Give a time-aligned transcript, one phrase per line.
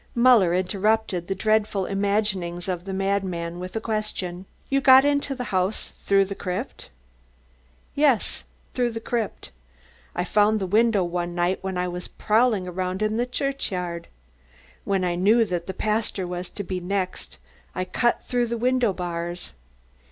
[0.15, 4.47] Muller interrupted the dreadful imaginings of the madman with a question.
[4.67, 6.89] "You got into the house through the crypt?"
[7.93, 8.43] "Yes,
[8.73, 9.51] through the crypt.
[10.15, 14.07] I found the window one night when I was prowling around in the churchyard.
[14.85, 17.37] When I knew that the pastor was to be the next,
[17.75, 19.51] I cut through the window bars.